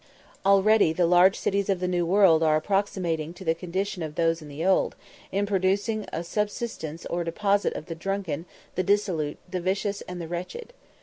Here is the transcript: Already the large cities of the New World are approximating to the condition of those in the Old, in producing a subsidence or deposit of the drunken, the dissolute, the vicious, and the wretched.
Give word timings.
Already 0.47 0.93
the 0.93 1.05
large 1.05 1.37
cities 1.37 1.69
of 1.69 1.79
the 1.79 1.87
New 1.87 2.07
World 2.07 2.41
are 2.41 2.55
approximating 2.55 3.35
to 3.35 3.45
the 3.45 3.53
condition 3.53 4.01
of 4.01 4.15
those 4.15 4.41
in 4.41 4.47
the 4.47 4.65
Old, 4.65 4.95
in 5.31 5.45
producing 5.45 6.07
a 6.11 6.23
subsidence 6.23 7.05
or 7.05 7.23
deposit 7.23 7.75
of 7.75 7.85
the 7.85 7.93
drunken, 7.93 8.47
the 8.73 8.81
dissolute, 8.81 9.37
the 9.47 9.61
vicious, 9.61 10.01
and 10.07 10.19
the 10.19 10.27
wretched. 10.27 10.73